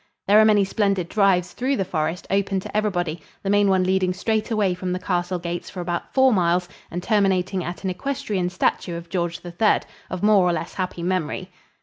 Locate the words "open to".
2.31-2.75